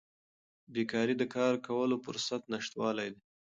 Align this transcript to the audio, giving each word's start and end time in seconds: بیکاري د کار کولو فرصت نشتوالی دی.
بیکاري 0.73 1.15
د 1.17 1.23
کار 1.35 1.53
کولو 1.67 1.95
فرصت 2.05 2.41
نشتوالی 2.53 3.07
دی. 3.13 3.19